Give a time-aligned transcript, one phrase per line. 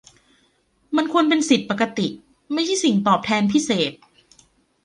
[0.95, 2.07] มันควรเป็นสิทธิปกติ
[2.53, 3.91] ไม่ใช่สิ่งตอบแทนพิเศษ